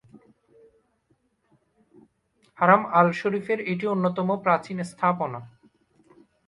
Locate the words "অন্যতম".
3.87-4.29